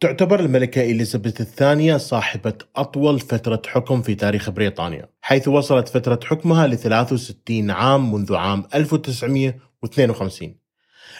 تعتبر 0.00 0.40
الملكة 0.40 0.82
إليزابيث 0.82 1.40
الثانية 1.40 1.96
صاحبة 1.96 2.54
أطول 2.76 3.20
فترة 3.20 3.62
حكم 3.66 4.02
في 4.02 4.14
تاريخ 4.14 4.50
بريطانيا 4.50 5.08
حيث 5.20 5.48
وصلت 5.48 5.88
فترة 5.88 6.20
حكمها 6.24 6.66
ل 6.66 6.78
63 6.78 7.70
عام 7.70 8.12
منذ 8.12 8.34
عام 8.34 8.64
1952 8.74 10.54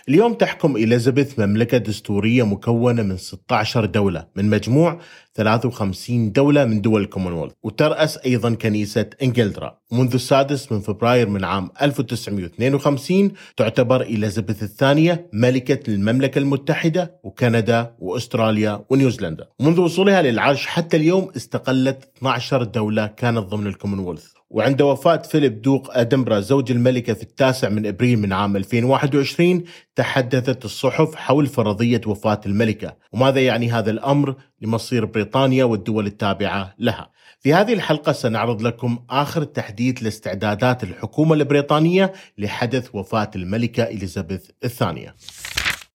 اليوم 0.08 0.34
تحكم 0.34 0.76
إليزابيث 0.76 1.38
مملكة 1.38 1.78
دستورية 1.78 2.46
مكونة 2.46 3.02
من 3.02 3.16
16 3.16 3.84
دولة 3.84 4.26
من 4.36 4.50
مجموع 4.50 5.00
53 5.34 6.32
دولة 6.32 6.64
من 6.64 6.80
دول 6.80 7.02
الكومنولث. 7.02 7.52
وترأس 7.62 8.18
أيضا 8.18 8.54
كنيسة 8.54 9.06
إنجلترا. 9.22 9.78
منذ 9.92 10.14
السادس 10.14 10.72
من 10.72 10.80
فبراير 10.80 11.28
من 11.28 11.44
عام 11.44 11.70
1952 11.82 13.32
تعتبر 13.56 14.00
إليزابيث 14.00 14.62
الثانية 14.62 15.30
ملكة 15.32 15.90
المملكة 15.90 16.38
المتحدة 16.38 17.20
وكندا 17.24 17.94
وأستراليا 17.98 18.84
ونيوزيلندا. 18.90 19.48
منذ 19.60 19.80
وصولها 19.80 20.22
للعرش 20.22 20.66
حتى 20.66 20.96
اليوم 20.96 21.30
استقلت 21.36 22.08
12 22.18 22.62
دولة 22.62 23.06
كانت 23.06 23.38
ضمن 23.38 23.66
الكومنولث. 23.66 24.37
وعند 24.50 24.82
وفاة 24.82 25.16
فيليب 25.16 25.62
دوق 25.62 25.98
أدنبرا 25.98 26.40
زوج 26.40 26.70
الملكة 26.70 27.12
في 27.12 27.22
التاسع 27.22 27.68
من 27.68 27.86
إبريل 27.86 28.18
من 28.18 28.32
عام 28.32 28.56
2021 28.56 29.64
تحدثت 29.96 30.64
الصحف 30.64 31.14
حول 31.14 31.46
فرضية 31.46 32.00
وفاة 32.06 32.40
الملكة. 32.46 32.96
وماذا 33.12 33.40
يعني 33.40 33.72
هذا 33.72 33.90
الأمر 33.90 34.34
لمصير 34.60 35.04
بريطانيا 35.04 35.64
والدول 35.64 36.06
التابعة 36.06 36.74
لها؟ 36.78 37.10
في 37.40 37.54
هذه 37.54 37.72
الحلقة 37.72 38.12
سنعرض 38.12 38.62
لكم 38.62 38.98
آخر 39.10 39.44
تحديث 39.44 40.02
لاستعدادات 40.02 40.84
الحكومة 40.84 41.34
البريطانية 41.34 42.12
لحدث 42.38 42.88
وفاة 42.92 43.30
الملكة 43.36 43.82
إليزابيث 43.82 44.50
الثانية. 44.64 45.14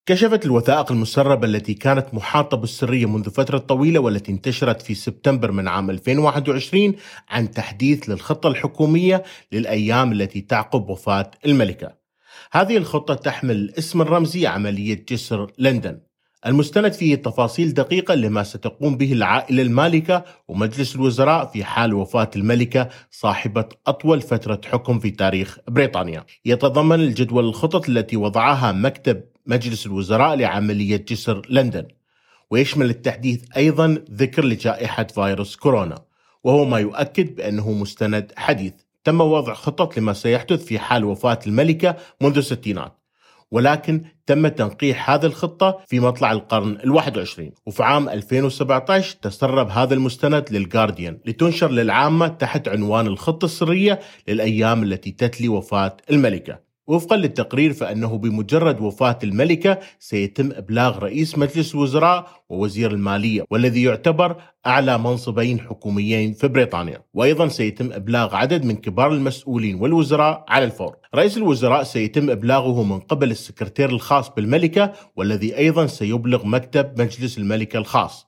كشفت 0.06 0.46
الوثائق 0.46 0.92
المسربة 0.92 1.48
التي 1.48 1.74
كانت 1.74 2.14
محاطة 2.14 2.58
بالسرية 2.58 3.06
منذ 3.06 3.30
فترة 3.30 3.58
طويلة 3.58 4.00
والتي 4.00 4.32
انتشرت 4.32 4.82
في 4.82 4.94
سبتمبر 4.94 5.52
من 5.52 5.68
عام 5.68 5.90
2021 5.90 6.94
عن 7.30 7.52
تحديث 7.52 8.10
للخطة 8.10 8.48
الحكومية 8.48 9.24
للأيام 9.52 10.12
التي 10.12 10.42
تعقب 10.42 10.90
وفاة 10.90 11.32
الملكة. 11.46 11.96
هذه 12.52 12.78
الخطة 12.78 13.14
تحمل 13.14 13.56
الاسم 13.56 14.02
الرمزي 14.02 14.48
عملية 14.48 15.06
جسر 15.10 15.52
لندن. 15.58 16.00
المستند 16.46 16.94
فيه 16.94 17.16
تفاصيل 17.16 17.74
دقيقة 17.74 18.16
لما 18.16 18.44
ستقوم 18.44 18.98
به 18.98 19.14
العائلة 19.14 19.62
المالكة 19.62 20.26
ومجلس 20.48 20.96
الوزراء 20.96 21.46
في 21.46 21.64
حال 21.64 21.94
وفاة 21.94 22.30
الملكة 22.36 22.90
صاحبة 23.12 23.66
أطول 23.88 24.22
فترة 24.22 24.62
حكم 24.66 25.00
في 25.00 25.12
تاريخ 25.12 25.58
بريطانيا. 25.68 26.26
يتضمن 26.46 27.00
الجدول 27.00 27.46
الخطط 27.46 27.90
التي 27.90 28.18
وضعها 28.18 28.72
مكتب 28.72 29.33
مجلس 29.46 29.86
الوزراء 29.86 30.36
لعملية 30.36 30.98
جسر 30.98 31.42
لندن 31.50 31.88
ويشمل 32.52 32.90
التحديث 32.90 33.44
أيضا 33.58 34.06
ذكر 34.12 34.46
لجائحة 34.46 35.04
فيروس 35.04 35.56
كورونا 35.56 35.96
وهو 36.44 36.66
ما 36.66 36.80
يؤكد 36.80 37.36
بأنه 37.36 37.72
مستند 37.72 38.32
حديث 38.38 38.74
تم 39.04 39.22
وضع 39.22 39.54
خطط 39.54 39.98
لما 39.98 40.14
سيحدث 40.14 40.66
في 40.66 40.80
حال 40.80 41.04
وفاة 41.04 41.40
الملكة 41.48 41.96
منذ 42.22 42.38
الستينات 42.38 42.98
ولكن 43.52 44.04
تم 44.26 44.48
تنقيح 44.48 45.10
هذه 45.10 45.26
الخطة 45.26 45.80
في 45.88 46.00
مطلع 46.00 46.32
القرن 46.32 46.78
ال21 46.78 47.42
وفي 47.66 47.84
عام 47.84 48.10
2017 48.10 49.18
تسرب 49.22 49.70
هذا 49.70 49.94
المستند 49.94 50.46
للجارديان 50.52 51.20
لتنشر 51.26 51.72
للعامة 51.72 52.28
تحت 52.28 52.68
عنوان 52.68 53.08
الخطة 53.08 53.46
السرية 53.46 54.00
للأيام 54.28 54.84
التي 54.84 55.12
تتلي 55.12 55.48
وفاة 55.48 55.98
الملكة. 56.12 56.73
وفقا 56.88 57.18
للتقرير 57.18 57.74
فإنه 57.74 58.18
بمجرد 58.18 58.82
وفاة 58.82 59.20
الملكة 59.24 59.80
سيتم 60.00 60.52
إبلاغ 60.52 61.00
رئيس 61.00 61.38
مجلس 61.38 61.76
الوزراء 61.76 62.28
ووزير 62.50 62.92
المالية 62.92 63.46
والذي 63.52 63.84
يعتبر 63.84 64.36
أعلى 64.68 64.98
منصبين 64.98 65.60
حكوميين 65.60 66.34
في 66.34 66.48
بريطانيا، 66.48 67.04
وأيضا 67.14 67.48
سيتم 67.48 67.94
إبلاغ 67.94 68.36
عدد 68.36 68.66
من 68.66 68.76
كبار 68.76 69.12
المسؤولين 69.14 69.76
والوزراء 69.76 70.46
على 70.48 70.66
الفور. 70.66 70.96
رئيس 71.16 71.38
الوزراء 71.38 71.84
سيتم 71.84 72.30
إبلاغه 72.30 72.84
من 72.84 73.00
قبل 73.00 73.32
السكرتير 73.32 73.90
الخاص 73.90 74.30
بالملكة 74.30 74.94
والذي 75.16 75.58
أيضا 75.58 75.86
سيبلغ 75.88 76.46
مكتب 76.46 77.02
مجلس 77.02 77.38
الملكة 77.38 77.78
الخاص. 77.78 78.28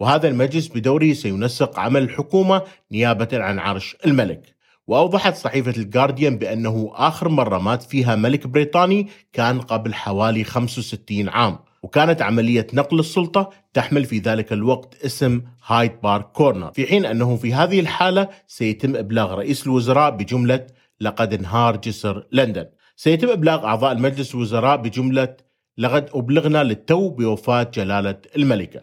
وهذا 0.00 0.28
المجلس 0.28 0.68
بدوره 0.68 1.12
سينسق 1.12 1.78
عمل 1.78 2.02
الحكومة 2.02 2.62
نيابة 2.92 3.28
عن 3.32 3.58
عرش 3.58 3.96
الملك. 4.06 4.53
وأوضحت 4.86 5.36
صحيفة 5.36 5.74
الجارديان 5.76 6.38
بأنه 6.38 6.90
آخر 6.94 7.28
مرة 7.28 7.58
مات 7.58 7.82
فيها 7.82 8.16
ملك 8.16 8.46
بريطاني 8.46 9.08
كان 9.32 9.60
قبل 9.60 9.94
حوالي 9.94 10.44
65 10.44 11.28
عام 11.28 11.58
وكانت 11.82 12.22
عملية 12.22 12.66
نقل 12.74 12.98
السلطة 12.98 13.50
تحمل 13.74 14.04
في 14.04 14.18
ذلك 14.18 14.52
الوقت 14.52 15.04
اسم 15.04 15.42
هايد 15.66 15.92
بارك 16.02 16.26
كورنر 16.32 16.72
في 16.72 16.86
حين 16.86 17.06
أنه 17.06 17.36
في 17.36 17.54
هذه 17.54 17.80
الحالة 17.80 18.28
سيتم 18.46 18.96
إبلاغ 18.96 19.34
رئيس 19.34 19.66
الوزراء 19.66 20.10
بجملة 20.10 20.66
لقد 21.00 21.34
انهار 21.34 21.76
جسر 21.76 22.26
لندن 22.32 22.66
سيتم 22.96 23.28
إبلاغ 23.28 23.64
أعضاء 23.64 23.92
المجلس 23.92 24.34
الوزراء 24.34 24.76
بجملة 24.76 25.36
لقد 25.78 26.08
أبلغنا 26.14 26.64
للتو 26.64 27.08
بوفاة 27.08 27.62
جلالة 27.74 28.18
الملكة 28.36 28.80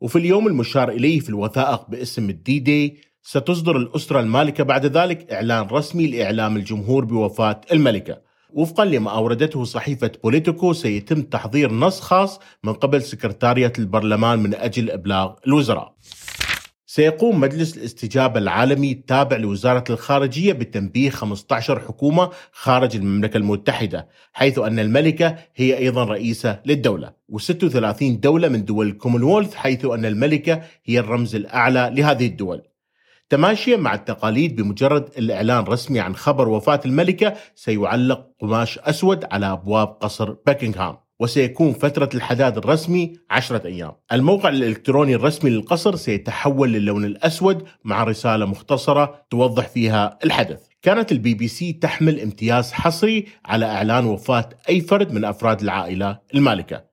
وفي 0.00 0.16
اليوم 0.18 0.46
المشار 0.46 0.88
إليه 0.88 1.20
في 1.20 1.28
الوثائق 1.28 1.90
باسم 1.90 2.30
ال 2.30 2.58
D-Day 2.58 3.07
ستصدر 3.30 3.76
الأسرة 3.76 4.20
المالكة 4.20 4.64
بعد 4.64 4.86
ذلك 4.86 5.32
إعلان 5.32 5.66
رسمي 5.66 6.06
لإعلام 6.06 6.56
الجمهور 6.56 7.04
بوفاة 7.04 7.60
الملكة. 7.72 8.20
وفقا 8.52 8.84
لما 8.84 9.10
أوردته 9.10 9.64
صحيفة 9.64 10.10
بوليتيكو 10.24 10.72
سيتم 10.72 11.22
تحضير 11.22 11.72
نص 11.72 12.00
خاص 12.00 12.40
من 12.64 12.72
قبل 12.72 13.02
سكرتارية 13.02 13.72
البرلمان 13.78 14.38
من 14.38 14.54
أجل 14.54 14.90
إبلاغ 14.90 15.34
الوزراء. 15.46 15.94
سيقوم 16.86 17.40
مجلس 17.40 17.76
الاستجابة 17.76 18.38
العالمي 18.38 18.92
التابع 18.92 19.36
لوزارة 19.36 19.84
الخارجية 19.90 20.52
بتنبيه 20.52 21.10
15 21.10 21.80
حكومة 21.80 22.30
خارج 22.52 22.96
المملكة 22.96 23.36
المتحدة 23.36 24.08
حيث 24.32 24.58
أن 24.58 24.78
الملكة 24.78 25.36
هي 25.56 25.78
أيضا 25.78 26.04
رئيسة 26.04 26.60
للدولة 26.66 27.12
و36 27.32 28.02
دولة 28.02 28.48
من 28.48 28.64
دول 28.64 28.86
الكومنولث 28.86 29.54
حيث 29.54 29.84
أن 29.84 30.04
الملكة 30.04 30.62
هي 30.84 30.98
الرمز 30.98 31.34
الأعلى 31.34 31.92
لهذه 31.94 32.26
الدول. 32.26 32.62
تماشيا 33.30 33.76
مع 33.76 33.94
التقاليد 33.94 34.56
بمجرد 34.56 35.08
الإعلان 35.18 35.64
رسمي 35.64 36.00
عن 36.00 36.16
خبر 36.16 36.48
وفاة 36.48 36.80
الملكة 36.86 37.34
سيعلق 37.54 38.26
قماش 38.40 38.78
أسود 38.78 39.24
على 39.32 39.52
أبواب 39.52 39.88
قصر 39.88 40.32
بكنغهام 40.46 40.96
وسيكون 41.20 41.72
فترة 41.72 42.08
الحداد 42.14 42.56
الرسمي 42.56 43.12
عشرة 43.30 43.66
أيام. 43.66 43.92
الموقع 44.12 44.48
الإلكتروني 44.48 45.14
الرسمي 45.14 45.50
للقصر 45.50 45.96
سيتحول 45.96 46.72
للون 46.72 47.04
الأسود 47.04 47.68
مع 47.84 48.04
رسالة 48.04 48.46
مختصرة 48.46 49.26
توضح 49.30 49.68
فيها 49.68 50.18
الحدث. 50.24 50.60
كانت 50.82 51.12
البي 51.12 51.34
بي 51.34 51.48
سي 51.48 51.72
تحمل 51.72 52.20
امتياز 52.20 52.72
حصري 52.72 53.26
على 53.44 53.66
إعلان 53.66 54.04
وفاة 54.04 54.48
أي 54.68 54.80
فرد 54.80 55.12
من 55.12 55.24
أفراد 55.24 55.62
العائلة 55.62 56.18
المالكة. 56.34 56.84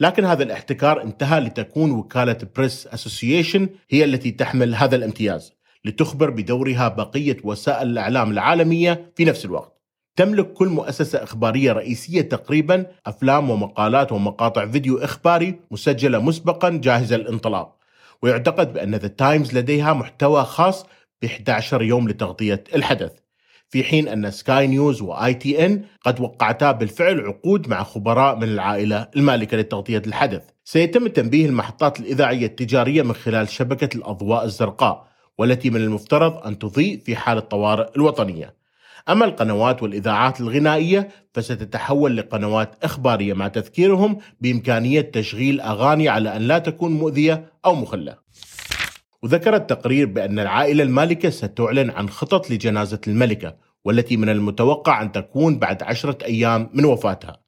لكن 0.00 0.24
هذا 0.24 0.42
الاحتكار 0.42 1.02
انتهى 1.02 1.40
لتكون 1.40 1.90
وكالة 1.90 2.38
Press 2.56 2.86
Association 2.86 3.68
هي 3.90 4.04
التي 4.04 4.30
تحمل 4.30 4.74
هذا 4.74 4.96
الامتياز. 4.96 5.61
لتخبر 5.84 6.30
بدورها 6.30 6.88
بقية 6.88 7.36
وسائل 7.44 7.88
الإعلام 7.88 8.30
العالمية 8.30 9.12
في 9.16 9.24
نفس 9.24 9.44
الوقت. 9.44 9.82
تملك 10.16 10.52
كل 10.52 10.68
مؤسسة 10.68 11.22
إخبارية 11.22 11.72
رئيسية 11.72 12.20
تقريبا 12.20 12.86
أفلام 13.06 13.50
ومقالات 13.50 14.12
ومقاطع 14.12 14.66
فيديو 14.66 14.98
إخباري 14.98 15.60
مسجلة 15.70 16.18
مسبقا 16.18 16.70
جاهزة 16.70 17.16
للانطلاق. 17.16 17.76
ويعتقد 18.22 18.72
بأن 18.72 18.94
The 18.94 19.08
Times 19.08 19.54
لديها 19.54 19.92
محتوى 19.92 20.44
خاص 20.44 20.86
ب 21.22 21.24
11 21.24 21.82
يوم 21.82 22.08
لتغطية 22.08 22.64
الحدث. 22.74 23.12
في 23.68 23.84
حين 23.84 24.08
أن 24.08 24.30
Sky 24.30 24.66
News 24.66 25.02
و 25.02 25.34
ITN 25.34 25.84
قد 26.04 26.20
وقعتا 26.20 26.72
بالفعل 26.72 27.20
عقود 27.20 27.68
مع 27.68 27.82
خبراء 27.82 28.36
من 28.36 28.42
العائلة 28.42 29.08
المالكة 29.16 29.56
لتغطية 29.56 30.02
الحدث. 30.06 30.42
سيتم 30.64 31.06
تنبيه 31.06 31.46
المحطات 31.46 32.00
الإذاعية 32.00 32.46
التجارية 32.46 33.02
من 33.02 33.12
خلال 33.12 33.48
شبكة 33.48 33.96
الأضواء 33.96 34.44
الزرقاء. 34.44 35.11
والتي 35.38 35.70
من 35.70 35.80
المفترض 35.80 36.46
أن 36.46 36.58
تضيء 36.58 37.00
في 37.00 37.16
حال 37.16 37.38
الطوارئ 37.38 37.86
الوطنية. 37.96 38.54
أما 39.08 39.24
القنوات 39.24 39.82
والإذاعات 39.82 40.40
الغنائية 40.40 41.08
فستتحول 41.34 42.16
لقنوات 42.16 42.84
إخبارية 42.84 43.34
مع 43.34 43.48
تذكيرهم 43.48 44.18
بإمكانية 44.40 45.00
تشغيل 45.00 45.60
أغاني 45.60 46.08
على 46.08 46.36
أن 46.36 46.42
لا 46.42 46.58
تكون 46.58 46.92
مؤذية 46.92 47.52
أو 47.64 47.74
مخلة. 47.74 48.16
وذكر 49.22 49.56
التقرير 49.56 50.06
بأن 50.06 50.38
العائلة 50.38 50.82
المالكة 50.82 51.30
ستعلن 51.30 51.90
عن 51.90 52.08
خطط 52.08 52.50
لجنازة 52.50 53.00
الملكة 53.08 53.56
والتي 53.84 54.16
من 54.16 54.28
المتوقع 54.28 55.02
أن 55.02 55.12
تكون 55.12 55.58
بعد 55.58 55.82
عشرة 55.82 56.18
أيام 56.24 56.70
من 56.74 56.84
وفاتها. 56.84 57.41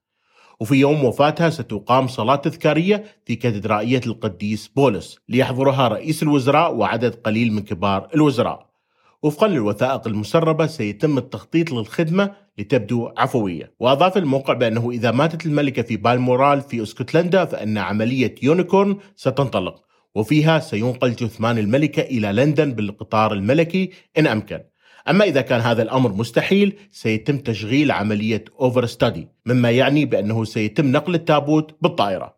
وفي 0.61 0.75
يوم 0.75 1.05
وفاتها 1.05 1.51
ستقام 1.51 2.06
صلاة 2.06 2.37
تذكارية 2.37 3.05
في 3.27 3.37
كاتدرائية 3.37 4.01
القديس 4.06 4.69
بولس 4.69 5.19
ليحضرها 5.29 5.89
رئيس 5.89 6.23
الوزراء 6.23 6.75
وعدد 6.75 7.15
قليل 7.15 7.53
من 7.53 7.62
كبار 7.62 8.09
الوزراء. 8.15 8.75
وفقا 9.23 9.49
للوثائق 9.49 10.06
المسربة 10.06 10.67
سيتم 10.67 11.19
التخطيط 11.19 11.73
للخدمة 11.73 12.33
لتبدو 12.59 13.11
عفوية. 13.17 13.75
وأضاف 13.81 14.17
الموقع 14.17 14.55
بأنه 14.55 14.91
إذا 14.91 15.11
ماتت 15.11 15.47
الملكة 15.47 15.83
في 15.83 15.97
بالمورال 15.97 16.61
في 16.61 16.83
أسكتلندا 16.83 17.45
فإن 17.45 17.79
عملية 17.79 18.35
Unicorn 18.43 18.97
ستنطلق. 19.17 19.85
وفيها 20.15 20.59
سينقل 20.59 21.12
جثمان 21.12 21.59
الملكة 21.59 22.03
إلى 22.03 22.33
لندن 22.33 22.73
بالقطار 22.73 23.33
الملكي 23.33 23.91
إن 24.19 24.27
أمكن. 24.27 24.61
أما 25.09 25.25
إذا 25.25 25.41
كان 25.41 25.61
هذا 25.61 25.83
الأمر 25.83 26.12
مستحيل 26.12 26.77
سيتم 26.91 27.39
تشغيل 27.39 27.91
عملية 27.91 28.45
Overstudy 28.61 29.29
مما 29.47 29.71
يعني 29.71 30.05
بأنه 30.05 30.45
سيتم 30.45 30.93
نقل 30.93 31.15
التابوت 31.15 31.77
بالطائرة. 31.83 32.37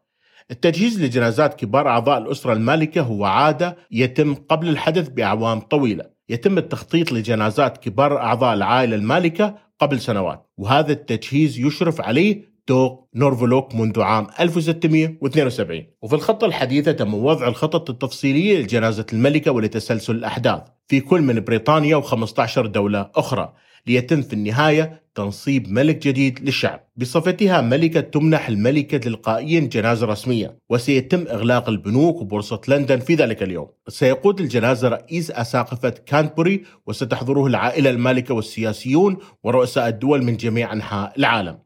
التجهيز 0.51 1.03
لجنازات 1.03 1.55
كبار 1.55 1.89
أعضاء 1.89 2.19
الأسرة 2.19 2.53
المالكة 2.53 3.01
هو 3.01 3.25
عادة 3.25 3.77
يتم 3.91 4.35
قبل 4.35 4.69
الحدث 4.69 5.09
بأعوام 5.09 5.61
طويلة. 5.61 6.05
يتم 6.29 6.59
التخطيط 6.59 7.13
لجنازات 7.13 7.79
كبار 7.79 8.19
أعضاء 8.19 8.55
العائلة 8.55 8.97
المالكة 8.97 9.59
قبل 9.79 10.01
سنوات 10.01 10.51
وهذا 10.59 10.93
التجهيز 10.93 11.59
يشرف 11.59 12.01
عليه 12.01 12.57
دوق 12.69 12.97
نورفولك 13.15 13.75
منذ 13.75 14.01
عام 14.01 14.27
1672 14.41 15.87
وفي 16.03 16.15
الخطة 16.15 16.45
الحديثة 16.45 16.93
تم 16.93 17.15
وضع 17.15 17.49
الخطط 17.49 17.91
التفصيلية 17.91 18.63
لجنازة 18.63 19.07
الملكة 19.13 19.51
ولتسلسل 19.51 20.15
الأحداث. 20.15 20.63
في 20.89 21.01
كل 21.01 21.21
من 21.23 21.41
بريطانيا 21.41 22.01
و15 22.01 22.59
دولة 22.59 23.11
أخرى 23.15 23.53
ليتم 23.87 24.23
في 24.23 24.33
النهاية 24.33 25.03
تنصيب 25.15 25.73
ملك 25.73 26.07
جديد 26.07 26.41
للشعب. 26.43 26.81
بصفتها 26.97 27.61
ملكة 27.61 28.01
تمنح 28.01 28.49
الملكة 28.49 28.99
تلقائيا 28.99 29.61
جنازة 29.61 30.07
رسمية 30.07 30.59
وسيتم 30.69 31.25
إغلاق 31.29 31.69
البنوك 31.69 32.21
وبورصة 32.21 32.61
لندن 32.69 32.99
في 32.99 33.15
ذلك 33.15 33.43
اليوم. 33.43 33.69
سيقود 33.89 34.41
الجنازة 34.41 34.89
رئيس 34.89 35.31
أساقفة 35.31 35.91
كانبوري 35.91 36.65
وستحضره 36.87 37.47
العائلة 37.47 37.91
المالكة 37.91 38.35
والسياسيون 38.35 39.17
ورؤساء 39.43 39.89
الدول 39.89 40.25
من 40.25 40.37
جميع 40.37 40.73
أنحاء 40.73 41.13
العالم. 41.19 41.59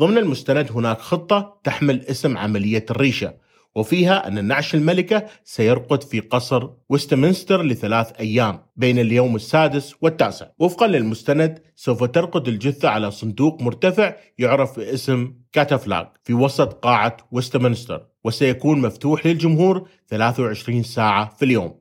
ضمن 0.00 0.18
المستند 0.18 0.72
هناك 0.72 1.00
خطة 1.00 1.60
تحمل 1.64 2.00
اسم 2.00 2.38
عملية 2.38 2.86
الريشة. 2.90 3.45
وفيها 3.76 4.28
أن 4.28 4.38
النعش 4.38 4.74
الملكة 4.74 5.26
سيرقد 5.44 6.02
في 6.02 6.20
قصر 6.20 6.68
ويستمنستر 6.88 7.62
لثلاث 7.62 8.12
أيام 8.20 8.58
بين 8.76 8.98
اليوم 8.98 9.36
السادس 9.36 9.94
والتاسع. 10.00 10.46
وفقا 10.58 10.86
للمستند 10.86 11.62
سوف 11.76 12.04
ترقد 12.04 12.48
الجثة 12.48 12.88
على 12.88 13.10
صندوق 13.10 13.62
مرتفع 13.62 14.14
يعرف 14.38 14.76
باسم 14.76 15.34
كاتافلاج 15.52 16.06
في 16.24 16.34
وسط 16.34 16.72
قاعة 16.72 17.16
ويستمنستر 17.32 18.06
وسيكون 18.24 18.80
مفتوح 18.80 19.26
للجمهور 19.26 19.88
23 20.08 20.82
ساعة 20.82 21.34
في 21.36 21.44
اليوم. 21.44 21.74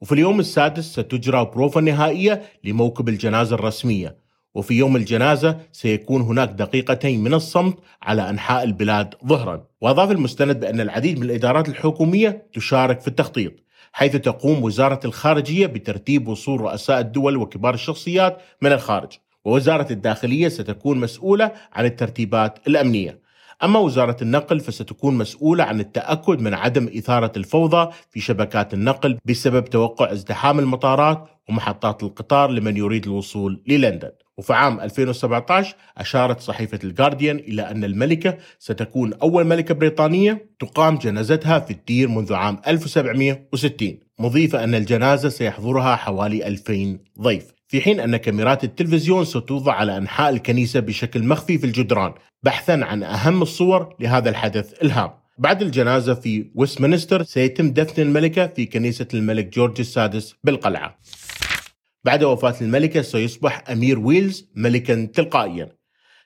وفي 0.00 0.12
اليوم 0.12 0.40
السادس 0.40 0.84
ستجرى 0.84 1.44
بروفة 1.44 1.80
نهائية 1.80 2.42
لموكب 2.64 3.08
الجنازة 3.08 3.54
الرسمية. 3.54 4.25
وفي 4.56 4.74
يوم 4.74 4.96
الجنازة 4.96 5.58
سيكون 5.72 6.22
هناك 6.22 6.48
دقيقتين 6.48 7.22
من 7.22 7.34
الصمت 7.34 7.78
على 8.02 8.30
أنحاء 8.30 8.64
البلاد 8.64 9.14
ظهرا. 9.26 9.64
وأضاف 9.80 10.10
المستند 10.10 10.60
بأن 10.60 10.80
العديد 10.80 11.18
من 11.18 11.24
الإدارات 11.24 11.68
الحكومية 11.68 12.46
تشارك 12.52 13.00
في 13.00 13.08
التخطيط 13.08 13.52
حيث 13.92 14.16
تقوم 14.16 14.64
وزارة 14.64 15.00
الخارجية 15.04 15.66
بترتيب 15.66 16.28
وصول 16.28 16.60
رؤساء 16.60 17.00
الدول 17.00 17.36
وكبار 17.36 17.74
الشخصيات 17.74 18.38
من 18.62 18.72
الخارج. 18.72 19.12
ووزارة 19.44 19.92
الداخلية 19.92 20.48
ستكون 20.48 20.98
مسؤولة 20.98 21.52
عن 21.72 21.84
الترتيبات 21.84 22.58
الأمنية. 22.68 23.20
أما 23.64 23.78
وزارة 23.78 24.16
النقل 24.22 24.60
فستكون 24.60 25.14
مسؤولة 25.18 25.64
عن 25.64 25.80
التأكد 25.80 26.40
من 26.40 26.54
عدم 26.54 26.90
إثارة 26.98 27.32
الفوضى 27.36 27.92
في 28.10 28.20
شبكات 28.20 28.74
النقل 28.74 29.18
بسبب 29.24 29.64
توقع 29.64 30.12
ازدحام 30.12 30.58
المطارات 30.58 31.28
ومحطات 31.48 32.02
القطار 32.02 32.50
لمن 32.50 32.76
يريد 32.76 33.06
الوصول 33.06 33.62
للندن. 33.66 34.10
وفي 34.38 34.52
عام 34.52 34.80
2017 34.80 35.76
أشارت 35.98 36.40
صحيفة 36.40 36.78
الجارديان 36.84 37.36
إلى 37.36 37.62
أن 37.70 37.84
الملكة 37.84 38.38
ستكون 38.58 39.14
أول 39.14 39.44
ملكة 39.44 39.74
بريطانية 39.74 40.50
تقام 40.60 40.98
جنازتها 40.98 41.58
في 41.58 41.70
الدير 41.70 42.08
منذ 42.08 42.34
عام 42.34 42.60
1760 42.66 43.98
مضيفة 44.18 44.64
أن 44.64 44.74
الجنازة 44.74 45.28
سيحضرها 45.28 45.96
حوالي 45.96 46.46
2000 46.46 46.98
ضيف. 47.20 47.44
في 47.68 47.80
حين 47.80 48.00
أن 48.00 48.16
كاميرات 48.16 48.64
التلفزيون 48.64 49.24
ستوضع 49.24 49.72
على 49.72 49.96
أنحاء 49.96 50.30
الكنيسة 50.30 50.80
بشكل 50.80 51.22
مخفي 51.22 51.58
في 51.58 51.66
الجدران 51.66 52.14
بحثا 52.42 52.72
عن 52.72 53.02
أهم 53.02 53.42
الصور 53.42 53.96
لهذا 54.00 54.30
الحدث 54.30 54.82
الهام. 54.82 55.10
بعد 55.38 55.62
الجنازة 55.62 56.14
في 56.14 56.50
ويستمنستر 56.54 57.22
سيتم 57.22 57.70
دفن 57.72 58.02
الملكة 58.02 58.46
في 58.46 58.66
كنيسة 58.66 59.08
الملك 59.14 59.46
جورج 59.54 59.80
السادس 59.80 60.34
بالقلعة. 60.44 60.98
بعد 62.06 62.24
وفاة 62.24 62.54
الملكة 62.60 63.02
سيصبح 63.02 63.70
أمير 63.70 63.98
ويلز 63.98 64.50
ملكا 64.54 65.08
تلقائيا. 65.14 65.68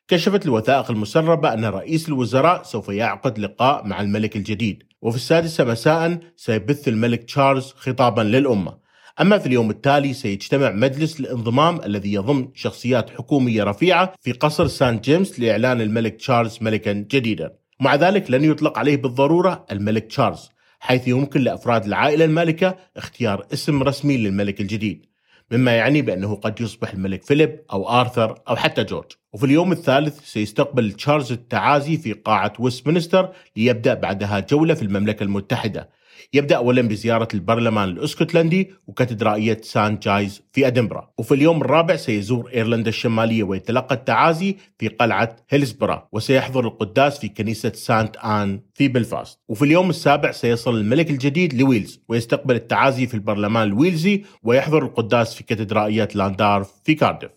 كشفت 0.09 0.47
الوثائق 0.47 0.91
المسربة 0.91 1.53
أن 1.55 1.65
رئيس 1.65 2.09
الوزراء 2.09 2.63
سوف 2.63 2.89
يعقد 2.89 3.39
لقاء 3.39 3.87
مع 3.87 4.01
الملك 4.01 4.37
الجديد 4.37 4.83
وفي 5.03 5.17
السادسة 5.17 5.65
مساء 5.65 6.19
سيبث 6.37 6.89
الملك 6.89 7.25
تشارلز 7.25 7.75
خطابا 7.77 8.21
للأمة. 8.21 8.79
أما 9.21 9.39
في 9.39 9.47
اليوم 9.47 9.71
التالي 9.71 10.13
سيجتمع 10.13 10.71
مجلس 10.71 11.21
الانضمام 11.21 11.81
الذي 11.85 12.13
يضم 12.13 12.49
شخصيات 12.55 13.11
حكومية 13.11 13.65
رفيعة 13.65 14.15
في 14.21 14.33
قصر 14.33 14.67
سان 14.67 15.01
جيمس 15.01 15.41
لإعلان 15.41 15.81
الملك 15.81 16.17
تشارلز 16.17 16.59
ملكا 16.61 16.93
جديدا. 16.93 17.53
مع 17.81 17.95
ذلك 17.95 18.31
لن 18.31 18.45
يطلق 18.45 18.79
عليه 18.79 18.97
بالضرورة 18.97 19.67
الملك 19.73 20.05
تشارلز 20.05 20.49
حيث 20.81 21.09
يمكن 21.09 21.41
لأفراد 21.41 21.85
العائلة 21.85 22.25
المالكة 22.25 22.77
اختيار 22.97 23.47
اسم 23.53 23.83
رسمي 23.83 24.17
للملك 24.17 24.61
الجديد. 24.61 25.10
مما 25.51 25.77
يعني 25.77 26.03
بأنه 26.03 26.35
قد 26.35 26.61
يصبح 26.61 26.93
الملك 26.93 27.23
فيليب 27.23 27.61
أو 27.73 27.89
آرثر 27.89 28.39
أو 28.49 28.57
حتى 28.57 28.85
جورج. 28.85 29.13
وفي 29.33 29.47
اليوم 29.47 29.73
الثالث 29.73 30.25
سيستقبل 30.25 30.93
تشارلز 30.93 31.33
التعازي 31.33 31.97
في 31.97 32.13
قاعة 32.13 32.53
ويستمنستر 32.59 33.33
ليبدأ 33.57 33.95
بعدها 33.95 34.41
جولة 34.41 34.75
في 34.75 34.83
المملكة 34.83 35.23
المتحدة. 35.23 36.00
يبدأ 36.33 36.57
أولا 36.57 36.83
بزيارة 36.83 37.29
البرلمان 37.35 37.89
الأسكتلندي 37.89 38.71
وكاتدرائية 38.87 39.61
سان 39.63 39.99
جايلز 39.99 40.43
في 40.53 40.67
أدنبرا. 40.67 41.11
وفي 41.19 41.35
اليوم 41.35 41.61
الرابع 41.61 41.97
سيزور 41.97 42.51
إيرلندا 42.55 42.89
الشمالية 42.89 43.43
ويتلقى 43.43 43.95
التعازي 43.95 44.57
في 44.79 44.89
قلعة 44.89 45.37
هيلسبرا 45.51 46.09
وسيحضر 46.13 46.67
القداس 46.67 47.19
في 47.19 47.29
كنيسة 47.29 47.73
سانت 47.73 48.17
آن 48.17 48.61
في 48.75 48.89
بلفاست. 48.89 49.39
وفي 49.49 49.65
اليوم 49.65 49.91
السابع 49.91 50.31
سيصل 50.31 50.77
الملك 50.77 51.11
الجديد 51.11 51.55
لويلز 51.55 52.01
ويستقبل 52.09 52.55
التعازي 52.55 53.07
في 53.07 53.15
البرلمان 53.15 53.69
الويلزي 53.69 54.25
ويحضر 54.43 54.83
القداس 54.83 55.35
في 55.35 55.45
كاتدرائية 55.45 56.09
لانداف 56.15 56.73
في 56.85 56.95
كارديف. 56.95 57.31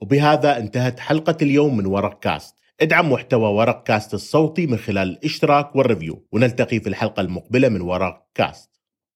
وبهذا 0.00 0.58
انتهت 0.58 1.00
حلقة 1.00 1.36
اليوم 1.42 1.76
من 1.76 1.86
ورق 1.86 2.18
كاست. 2.18 2.55
ادعم 2.80 3.12
محتوى 3.12 3.48
ورق 3.48 3.82
كاست 3.82 4.14
الصوتي 4.14 4.66
من 4.66 4.76
خلال 4.76 5.08
الاشتراك 5.08 5.76
وال 5.76 5.89
review 5.89 6.26
ونلتقي 6.32 6.80
في 6.80 6.88
الحلقة 6.88 7.20
المقبلة 7.20 7.68
من 7.68 7.80
ورق 7.80 8.26
كاست. 8.34 8.75